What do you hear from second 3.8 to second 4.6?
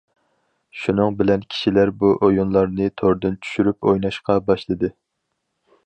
ئويناشقا